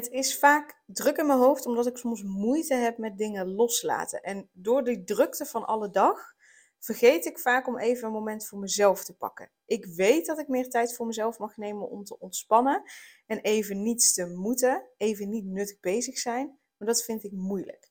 [0.00, 4.22] Het is vaak druk in mijn hoofd omdat ik soms moeite heb met dingen loslaten.
[4.22, 6.34] En door die drukte van alle dag
[6.78, 9.50] vergeet ik vaak om even een moment voor mezelf te pakken.
[9.66, 12.82] Ik weet dat ik meer tijd voor mezelf mag nemen om te ontspannen
[13.26, 17.90] en even niets te moeten, even niet nuttig bezig zijn, maar dat vind ik moeilijk.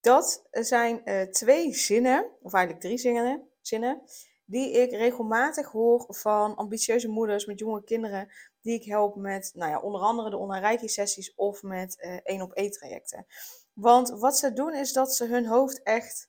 [0.00, 4.02] Dat zijn uh, twee zinnen, of eigenlijk drie zinnen, zinnen,
[4.50, 9.70] die ik regelmatig hoor van ambitieuze moeders met jonge kinderen die ik help met, nou
[9.70, 13.26] ja, onder andere de online sessies of met uh, één op één trajecten.
[13.72, 16.28] Want wat ze doen is dat ze hun hoofd echt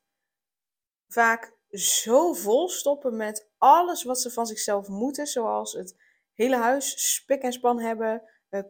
[1.08, 5.96] vaak zo vol stoppen met alles wat ze van zichzelf moeten, zoals het
[6.34, 8.24] hele huis spik en span hebben,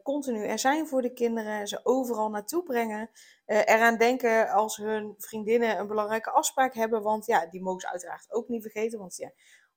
[0.03, 3.09] continu er zijn voor de kinderen, ze overal naartoe brengen,
[3.45, 7.89] uh, eraan denken als hun vriendinnen een belangrijke afspraak hebben, want ja, die mogen ze
[7.89, 9.31] uiteraard ook niet vergeten, want ja,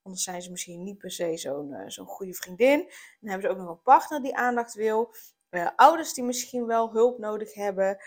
[0.05, 2.79] Anders zijn ze misschien niet per se zo'n uh, zo'n goede vriendin.
[3.21, 5.15] Dan hebben ze ook nog een partner die aandacht wil.
[5.77, 7.99] Ouders die misschien wel hulp nodig hebben.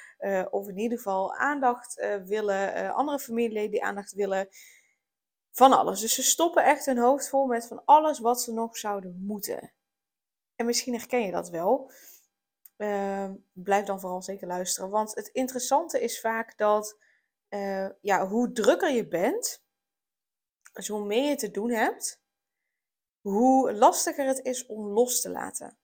[0.50, 2.94] Of in ieder geval aandacht willen.
[2.94, 4.48] andere familieleden die aandacht willen.
[5.52, 6.00] Van alles.
[6.00, 9.74] Dus ze stoppen echt hun hoofd vol met van alles wat ze nog zouden moeten.
[10.58, 11.92] En misschien herken je dat wel.
[12.78, 14.90] Ehm, blijf dan vooral zeker luisteren.
[14.90, 16.98] Want het interessante is vaak dat
[18.02, 19.64] ja, hoe drukker je bent,
[20.74, 22.22] dus hoe meer je te doen hebt,
[23.22, 25.78] hoe lastiger het is om los te laten.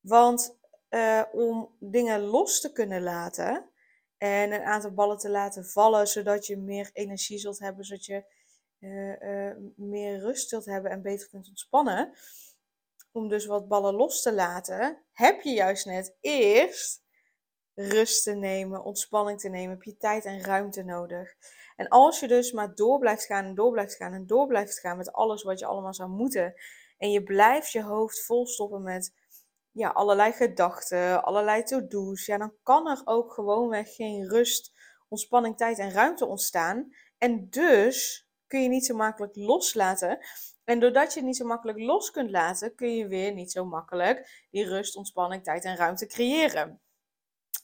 [0.00, 0.58] Want
[0.90, 3.70] uh, om dingen los te kunnen laten
[4.18, 8.24] en een aantal ballen te laten vallen, zodat je meer energie zult hebben, zodat je
[8.78, 12.12] uh, meer rust zult hebben en beter kunt ontspannen.
[13.16, 17.02] Om dus wat ballen los te laten, heb je juist net eerst
[17.74, 21.34] rust te nemen, ontspanning te nemen, heb je tijd en ruimte nodig.
[21.76, 24.78] En als je dus maar door blijft gaan en door blijft gaan en door blijft
[24.78, 26.54] gaan met alles wat je allemaal zou moeten.
[26.98, 29.14] En je blijft je hoofd volstoppen met
[29.70, 32.26] ja, allerlei gedachten, allerlei to-do's.
[32.26, 34.72] Ja, dan kan er ook gewoonweg geen rust,
[35.08, 36.92] ontspanning, tijd en ruimte ontstaan.
[37.18, 40.18] En dus kun je niet zo makkelijk loslaten.
[40.64, 43.64] En doordat je het niet zo makkelijk los kunt laten, kun je weer niet zo
[43.64, 46.80] makkelijk die rust, ontspanning, tijd en ruimte creëren.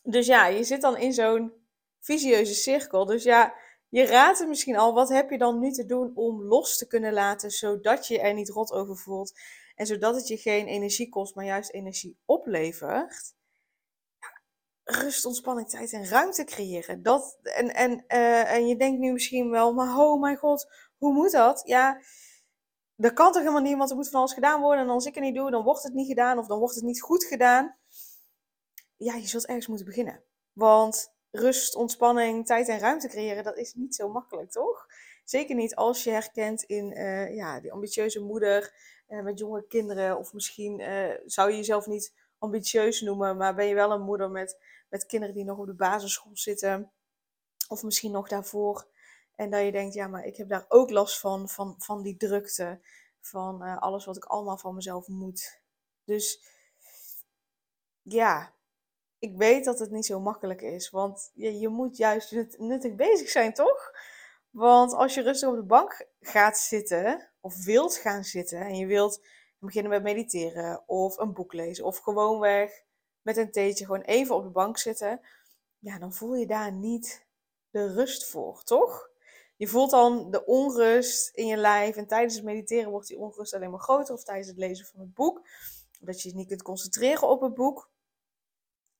[0.03, 1.53] Dus ja, je zit dan in zo'n
[2.01, 3.07] visieuze cirkel.
[3.07, 3.55] Dus ja,
[3.89, 6.87] je raadt het misschien al, wat heb je dan nu te doen om los te
[6.87, 9.33] kunnen laten, zodat je er niet rot over voelt
[9.75, 13.35] en zodat het je geen energie kost, maar juist energie oplevert?
[14.85, 17.03] Rust, ontspanning, tijd en ruimte creëren.
[17.03, 21.13] Dat, en, en, uh, en je denkt nu misschien wel, maar oh mijn god, hoe
[21.13, 21.63] moet dat?
[21.65, 22.01] Ja,
[22.97, 24.85] dat kan toch helemaal niet, want er moet van alles gedaan worden.
[24.85, 26.85] En als ik het niet doe, dan wordt het niet gedaan of dan wordt het
[26.85, 27.77] niet goed gedaan.
[28.97, 30.23] Ja, je zult ergens moeten beginnen.
[30.53, 34.87] Want rust, ontspanning, tijd en ruimte creëren, dat is niet zo makkelijk, toch?
[35.25, 38.75] Zeker niet als je herkent in uh, ja, die ambitieuze moeder
[39.09, 40.19] uh, met jonge kinderen.
[40.19, 40.83] Of misschien
[41.25, 44.59] zou je jezelf niet ambitieus noemen, maar ben je wel een moeder met,
[44.89, 46.93] met kinderen die nog op de basisschool zitten.
[47.69, 48.87] Of misschien nog daarvoor.
[49.35, 52.17] En dat je denkt, ja, maar ik heb daar ook last van, van, van die
[52.17, 52.81] drukte.
[53.21, 55.61] Van alles wat ik allemaal van mezelf moet.
[56.05, 56.43] Dus
[58.03, 58.55] ja,
[59.19, 60.91] ik weet dat het niet zo makkelijk is.
[60.91, 63.91] Want je, je moet juist nuttig bezig zijn, toch?
[64.51, 68.87] Want als je rustig op de bank gaat zitten, of wilt gaan zitten, en je
[68.87, 69.21] wilt
[69.67, 72.83] beginnen met mediteren, of een boek lezen, of gewoonweg
[73.23, 75.21] met een theetje gewoon even op de bank zitten,
[75.79, 77.27] ja, dan voel je daar niet
[77.71, 79.11] de rust voor, toch?
[79.57, 83.55] Je voelt dan de onrust in je lijf en tijdens het mediteren wordt die onrust
[83.55, 85.49] alleen maar groter, of tijdens het lezen van het boek,
[86.01, 87.91] dat je je niet kunt concentreren op het boek.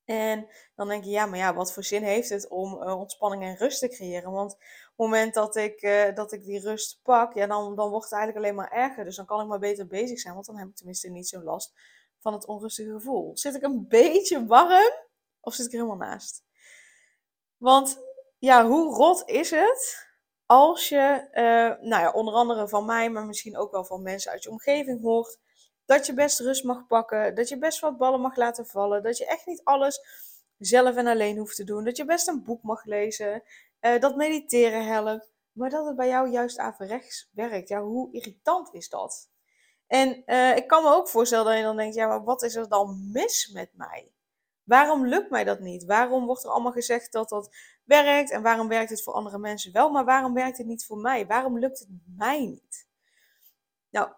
[0.05, 3.43] En dan denk je, ja, maar ja, wat voor zin heeft het om uh, ontspanning
[3.43, 4.31] en rust te creëren?
[4.31, 7.89] Want op het moment dat ik, uh, dat ik die rust pak, ja, dan, dan
[7.89, 9.03] wordt het eigenlijk alleen maar erger.
[9.03, 11.43] Dus dan kan ik maar beter bezig zijn, want dan heb ik tenminste niet zo'n
[11.43, 11.73] last
[12.19, 13.37] van het onrustige gevoel.
[13.37, 14.93] Zit ik een beetje warm
[15.39, 16.43] of zit ik er helemaal naast?
[17.57, 17.99] Want
[18.37, 20.07] ja, hoe rot is het
[20.45, 24.31] als je, uh, nou ja, onder andere van mij, maar misschien ook wel van mensen
[24.31, 25.39] uit je omgeving hoort
[25.85, 27.35] dat je best rust mag pakken.
[27.35, 29.03] Dat je best wat ballen mag laten vallen.
[29.03, 30.01] Dat je echt niet alles
[30.57, 31.83] zelf en alleen hoeft te doen.
[31.83, 33.43] Dat je best een boek mag lezen.
[33.81, 35.31] Uh, dat mediteren helpt.
[35.51, 37.67] Maar dat het bij jou juist averechts werkt.
[37.67, 39.29] Ja, hoe irritant is dat?
[39.87, 42.55] En uh, ik kan me ook voorstellen dat je dan denkt, ja, maar wat is
[42.55, 44.11] er dan mis met mij?
[44.63, 45.85] Waarom lukt mij dat niet?
[45.85, 49.73] Waarom wordt er allemaal gezegd dat dat werkt en waarom werkt het voor andere mensen
[49.73, 51.27] wel, maar waarom werkt het niet voor mij?
[51.27, 52.87] Waarom lukt het mij niet?
[53.89, 54.11] Nou,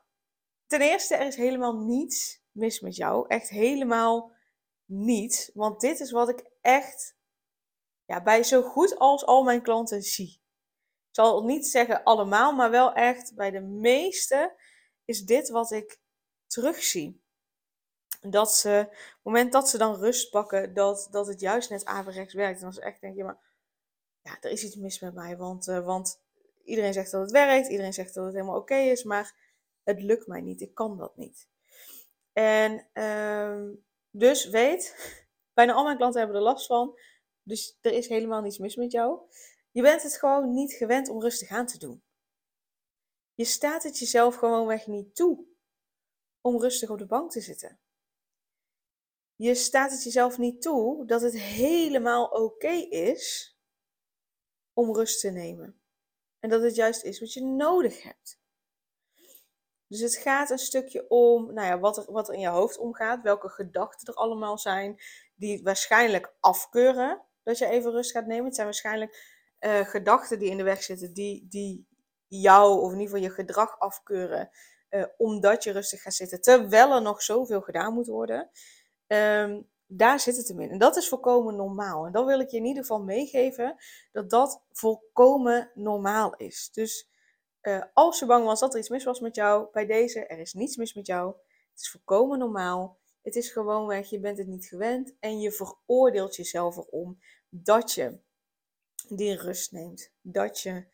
[0.68, 3.26] ten eerste, er is helemaal niets mis met jou.
[3.28, 4.32] Echt helemaal
[4.86, 5.52] niets.
[5.54, 7.16] Want dit is wat ik echt
[8.06, 10.44] ja, bij zo goed als al mijn klanten zie.
[11.10, 14.56] Ik zal niet zeggen allemaal, maar wel echt bij de meeste
[15.06, 16.00] is dit wat ik
[16.48, 17.24] terugzie.
[18.22, 21.86] Dat ze, op het moment dat ze dan rust pakken, dat, dat het juist net
[21.86, 22.58] averechts werkt.
[22.58, 23.40] En dan ze echt denk je, maar
[24.22, 25.38] ja, er is iets mis met mij.
[25.38, 26.22] Want, uh, want
[26.64, 29.45] iedereen zegt dat het werkt, iedereen zegt dat het helemaal oké is, maar
[29.86, 31.48] het lukt mij niet, ik kan dat niet.
[32.34, 33.70] En uh,
[34.10, 34.96] dus weet,
[35.58, 37.00] bijna al mijn klanten hebben er last van.
[37.44, 39.20] Dus er is helemaal niets mis met jou.
[39.72, 42.04] Je bent het gewoon niet gewend om rustig aan te doen.
[43.34, 45.46] Je staat het jezelf gewoonweg niet toe
[46.42, 47.80] om rustig op de bank te zitten.
[49.36, 53.58] Je staat het jezelf niet toe dat het helemaal oké is
[54.74, 55.82] om rust te nemen.
[56.40, 58.40] En dat het juist is wat je nodig hebt.
[59.88, 62.78] Dus het gaat een stukje om nou ja, wat, er, wat er in je hoofd
[62.78, 65.02] omgaat, welke gedachten er allemaal zijn,
[65.36, 68.46] die waarschijnlijk afkeuren dat je even rust gaat nemen.
[68.46, 71.88] Het zijn waarschijnlijk uh, gedachten die in de weg zitten, die, die
[72.28, 74.50] jou of in ieder geval je gedrag afkeuren,
[74.90, 78.50] uh, omdat je rustig gaat zitten, terwijl er nog zoveel gedaan moet worden.
[79.08, 80.70] Um, daar zit het hem in.
[80.70, 82.06] En dat is volkomen normaal.
[82.06, 83.76] En dan wil ik je in ieder geval meegeven
[84.12, 86.70] dat dat volkomen normaal is.
[86.72, 87.10] Dus
[87.68, 90.40] uh, als je bang was dat er iets mis was met jou, bij deze, er
[90.40, 91.36] is niets mis met jou.
[91.72, 93.00] Het is volkomen normaal.
[93.22, 97.20] Het is gewoon weg, je bent het niet gewend en je veroordeelt jezelf erom
[97.50, 98.20] dat je
[99.10, 100.12] die rust neemt.
[100.22, 100.86] Dat je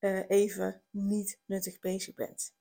[0.00, 2.54] uh, even niet nuttig bezig bent.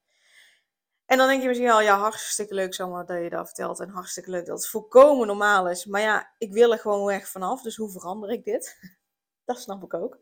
[1.06, 3.80] En dan denk je misschien al, ja, hartstikke leuk zomaar dat je dat vertelt.
[3.80, 5.86] En hartstikke leuk dat het volkomen normaal is.
[5.86, 7.62] Maar ja, ik wil er gewoon weg vanaf.
[7.62, 8.78] Dus hoe verander ik dit?
[9.46, 10.18] dat snap ik ook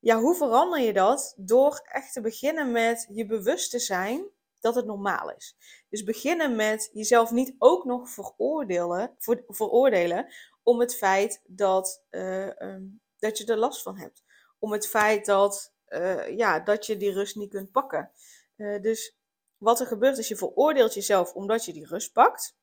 [0.00, 1.34] ja, hoe verander je dat?
[1.36, 4.30] Door echt te beginnen met je bewust te zijn
[4.60, 5.56] dat het normaal is.
[5.88, 9.14] Dus beginnen met jezelf niet ook nog veroordelen,
[9.48, 10.26] veroordelen
[10.62, 14.24] om het feit dat, uh, um, dat je er last van hebt.
[14.58, 18.10] Om het feit dat, uh, ja, dat je die rust niet kunt pakken.
[18.56, 19.16] Uh, dus
[19.56, 22.56] wat er gebeurt is je veroordeelt jezelf omdat je die rust pakt.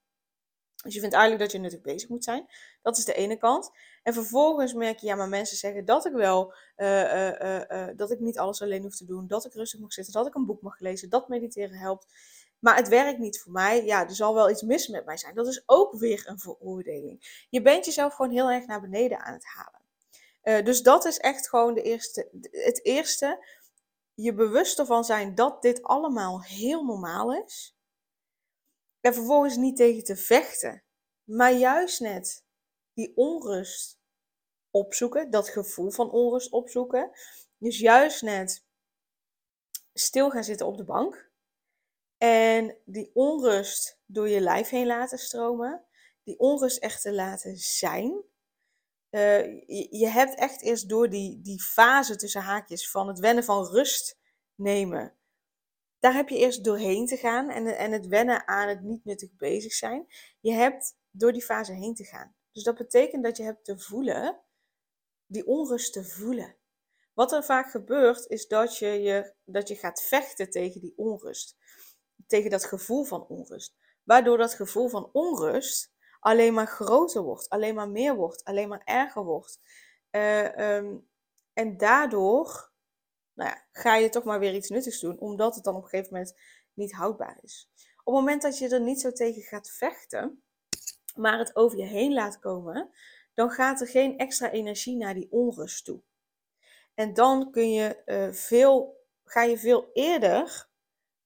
[0.83, 2.47] Dus je vindt eigenlijk dat je natuurlijk bezig moet zijn.
[2.81, 3.71] Dat is de ene kant.
[4.05, 8.11] En vervolgens merk je, ja, maar mensen zeggen dat ik wel, uh, uh, uh, dat
[8.11, 10.45] ik niet alles alleen hoef te doen, dat ik rustig mag zitten, dat ik een
[10.45, 12.07] boek mag lezen, dat mediteren helpt.
[12.59, 13.85] Maar het werkt niet voor mij.
[13.85, 15.35] Ja, er zal wel iets mis met mij zijn.
[15.35, 17.45] Dat is ook weer een veroordeling.
[17.49, 20.65] Je bent jezelf gewoon heel erg naar beneden aan het halen.
[20.65, 23.45] dus dat is echt gewoon de eerste, het eerste.
[24.13, 27.77] Je bewust ervan zijn dat dit allemaal heel normaal is.
[29.01, 30.83] En vervolgens niet tegen te vechten,
[31.23, 32.43] maar juist net
[32.93, 33.94] die onrust
[34.75, 37.11] opzoeken, dat gevoel van onrust opzoeken.
[37.57, 38.65] Dus juist net
[39.93, 41.31] stil gaan zitten op de bank
[42.17, 45.85] en die onrust door je lijf heen laten stromen,
[46.23, 48.23] die onrust echt te laten zijn.
[49.09, 53.43] Uh, je, je, hebt echt eerst door die, die fase tussen haakjes van het wennen
[53.43, 54.19] van rust
[54.55, 55.17] nemen
[56.05, 59.35] daar heb je eerst doorheen te gaan en, en het wennen aan het niet nuttig
[59.37, 60.07] bezig zijn.
[60.39, 62.35] Je hebt door die fase heen te gaan.
[62.51, 64.39] Dus dat betekent dat je hebt te voelen,
[65.25, 66.55] die onrust te voelen.
[67.13, 71.57] Wat er vaak gebeurt, is dat je, je, dat je gaat vechten tegen die onrust.
[72.27, 73.75] Tegen dat gevoel van onrust.
[74.03, 78.81] Waardoor dat gevoel van onrust alleen maar groter wordt, alleen maar meer wordt, alleen maar
[78.83, 79.59] erger wordt.
[80.11, 81.09] Uh, um,
[81.53, 82.73] en daardoor
[83.35, 85.89] nou ja, ga je toch maar weer iets nuttigs doen, omdat het dan op een
[85.89, 86.35] gegeven moment
[86.73, 87.69] niet houdbaar is.
[88.03, 90.43] Op het moment dat je er niet zo tegen gaat vechten,
[91.15, 92.89] maar het over je heen laat komen,
[93.35, 96.01] dan gaat er geen extra energie naar die onrust toe.
[96.93, 100.67] En dan kun je, uh, veel, ga je veel eerder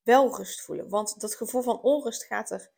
[0.03, 0.89] wel rust voelen.
[0.89, 2.69] Want dat gevoel van onrust gaat er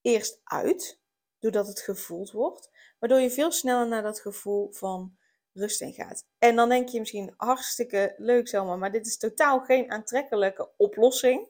[0.00, 1.00] eerst uit,
[1.38, 5.18] doordat het gevoeld wordt, waardoor je veel sneller naar dat gevoel van
[5.52, 6.26] rust in gaat.
[6.38, 11.48] En dan denk je misschien hartstikke leuk Selma, maar dit is totaal geen aantrekkelijke oplossing.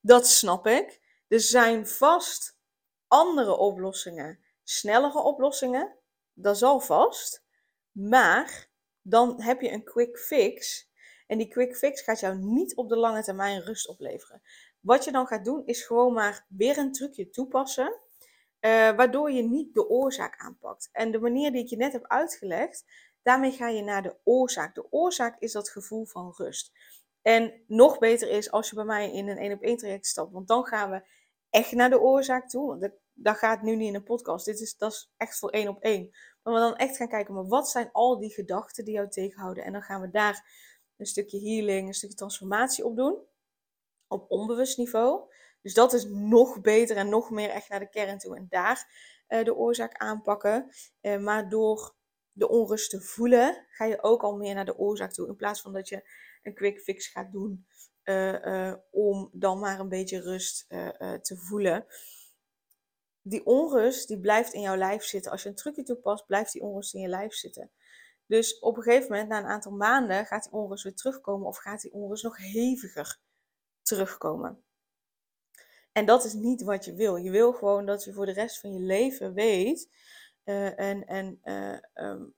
[0.00, 1.00] Dat snap ik.
[1.28, 2.58] Er zijn vast
[3.06, 5.96] andere oplossingen, snellere oplossingen.
[6.40, 7.44] Dat zal vast.
[7.92, 8.68] Maar
[9.02, 10.88] dan heb je een quick fix.
[11.26, 14.42] En die quick fix gaat jou niet op de lange termijn rust opleveren.
[14.80, 18.00] Wat je dan gaat doen, is gewoon maar weer een trucje toepassen.
[18.60, 20.88] Uh, waardoor je niet de oorzaak aanpakt.
[20.92, 22.84] En de manier die ik je net heb uitgelegd,
[23.28, 24.74] Daarmee ga je naar de oorzaak.
[24.74, 26.72] De oorzaak is dat gevoel van rust.
[27.22, 30.32] En nog beter is als je bij mij in een één op één traject stapt,
[30.32, 31.02] want dan gaan we
[31.50, 32.78] echt naar de oorzaak toe.
[33.20, 34.44] Dat gaat nu niet in een podcast.
[34.44, 36.10] Dit is, dat is echt voor één op één.
[36.42, 39.64] Maar we dan echt gaan kijken, maar wat zijn al die gedachten die jou tegenhouden?
[39.64, 40.52] En dan gaan we daar
[40.96, 43.18] een stukje healing, een stukje transformatie op doen.
[44.08, 45.32] Op onbewust niveau.
[45.62, 48.36] Dus dat is nog beter en nog meer echt naar de kern toe.
[48.36, 48.86] En daar
[49.28, 50.70] uh, de oorzaak aanpakken.
[51.02, 51.96] Uh, maar door
[52.32, 55.28] de onrust te voelen, ga je ook al meer naar de oorzaak toe.
[55.28, 56.10] In plaats van dat je
[56.42, 57.66] een quick fix gaat doen
[58.04, 60.68] uh, om dan maar een beetje rust
[61.22, 61.86] te voelen.
[63.22, 65.30] Die onrust die blijft in jouw lijf zitten.
[65.30, 67.70] Als je een trucje toepast, blijft die onrust in je lijf zitten.
[68.26, 71.56] Dus op een gegeven moment, na een aantal maanden, gaat die onrust weer terugkomen of
[71.56, 73.20] gaat die onrust nog heviger
[73.82, 74.62] terugkomen.
[75.92, 77.16] En dat is niet wat je wil.
[77.16, 79.88] Je wil gewoon dat je voor de rest van je leven weet
[80.44, 82.34] uh, en, en uh, um,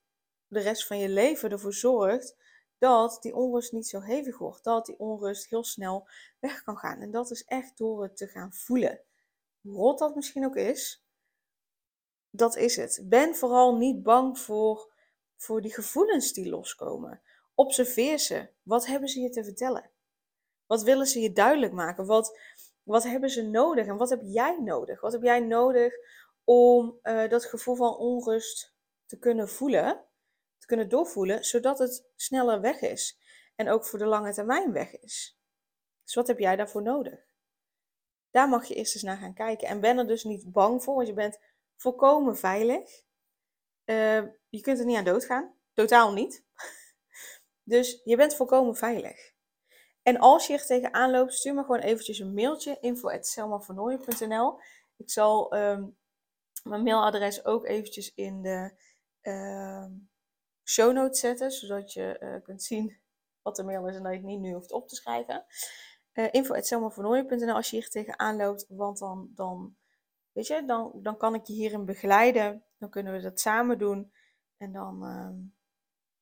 [0.46, 2.37] de rest van je leven ervoor zorgt
[2.78, 4.64] dat die onrust niet zo hevig wordt.
[4.64, 6.08] Dat die onrust heel snel
[6.38, 7.00] weg kan gaan.
[7.00, 9.00] En dat is echt door het te gaan voelen.
[9.62, 11.04] Rot dat misschien ook is,
[12.30, 13.00] dat is het.
[13.04, 14.92] Ben vooral niet bang voor,
[15.36, 17.22] voor die gevoelens die loskomen.
[17.54, 18.48] Observeer ze.
[18.62, 19.90] Wat hebben ze je te vertellen?
[20.66, 22.06] Wat willen ze je duidelijk maken?
[22.06, 22.38] Wat,
[22.82, 25.00] wat hebben ze nodig en wat heb jij nodig?
[25.00, 25.94] Wat heb jij nodig
[26.44, 28.74] om uh, dat gevoel van onrust
[29.06, 30.04] te kunnen voelen,
[30.58, 33.18] te kunnen doorvoelen, zodat het sneller weg is
[33.56, 35.38] en ook voor de lange termijn weg is?
[36.04, 37.29] Dus wat heb jij daarvoor nodig?
[38.30, 39.68] Daar mag je eerst eens naar gaan kijken.
[39.68, 41.38] En ben er dus niet bang voor, want je bent
[41.76, 43.02] volkomen veilig.
[43.84, 45.54] Uh, je kunt er niet aan doodgaan.
[45.75, 46.44] Totaal niet.
[47.72, 49.32] dus je bent volkomen veilig.
[50.02, 52.78] En als je er tegenaan loopt, stuur me gewoon eventjes een mailtje.
[52.80, 54.60] info.selmavernooien.nl
[54.96, 55.96] Ik zal um,
[56.62, 58.72] mijn mailadres ook eventjes in de
[59.22, 59.87] uh,
[60.64, 61.50] show notes zetten.
[61.50, 63.00] Zodat je uh, kunt zien
[63.42, 65.46] wat de mail is en dat je niet nu hoeft op te schrijven.
[66.20, 68.66] Uh, als je hier tegenaan loopt.
[68.68, 69.76] Want dan, dan,
[70.32, 72.64] weet je, dan, dan kan ik je hierin begeleiden.
[72.78, 74.12] Dan kunnen we dat samen doen.
[74.56, 75.36] En dan ehm,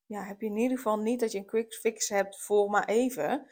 [0.07, 2.85] ja, heb je in ieder geval niet dat je een quick fix hebt voor maar
[2.85, 3.47] even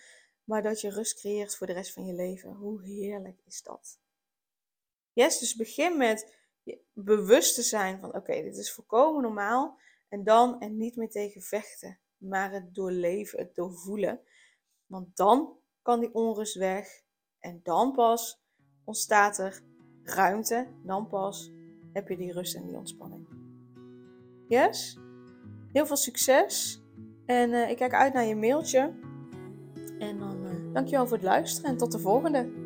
[0.47, 2.51] maar dat je rust creëert voor de rest van je leven.
[2.51, 4.01] Hoe heerlijk is dat?
[5.13, 6.37] Yes, dus begin met
[6.93, 9.79] bewust te zijn van oké, dit is volkomen normaal.
[10.09, 14.21] En dan er niet meer tegen vechten, maar het doorleven, het doorvoelen.
[14.87, 17.03] Want dan kan die onrust weg
[17.41, 18.43] en dan pas
[18.85, 19.61] ontstaat er
[20.03, 20.67] ruimte.
[20.83, 21.53] Dan pas
[21.93, 23.29] heb je die rust en die ontspanning.
[24.49, 24.99] Yes?
[25.73, 26.83] Heel veel succes.
[27.27, 28.93] En uh, ik kijk uit naar je mailtje.
[29.99, 32.66] En dan uh, dankjewel voor het luisteren en tot de volgende.